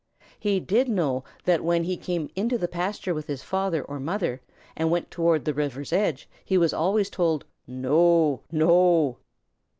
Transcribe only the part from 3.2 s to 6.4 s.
his father or mother and went toward the river's edge,